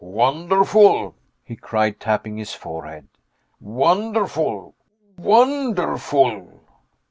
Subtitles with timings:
[0.03, 1.13] "Wonderful!"
[1.43, 3.07] he cried, tapping his forehead.
[3.59, 4.73] "Wonderful
[5.19, 6.59] wonderful!"